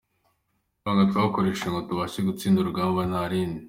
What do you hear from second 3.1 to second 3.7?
rindi.